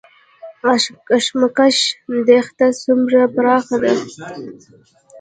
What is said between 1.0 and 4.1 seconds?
اشکمش دښته څومره پراخه ده؟